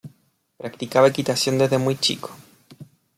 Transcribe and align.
Practicaba 0.57 1.09
equitación 1.09 1.59
desde 1.59 1.77
muy 1.77 1.95
chico. 1.95 2.35